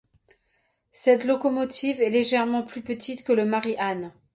[0.91, 4.11] Cette locomotive est légèrement plus petite que le Mary Ann.